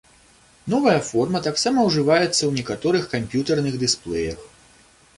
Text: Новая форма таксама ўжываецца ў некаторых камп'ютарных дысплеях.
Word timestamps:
Новая 0.73 0.95
форма 1.09 1.41
таксама 1.49 1.85
ўжываецца 1.89 2.31
ў 2.45 2.51
некаторых 2.63 3.03
камп'ютарных 3.15 3.81
дысплеях. 3.85 4.39